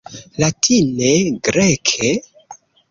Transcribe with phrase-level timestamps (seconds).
[0.41, 1.11] Latine?
[1.45, 2.09] Greke?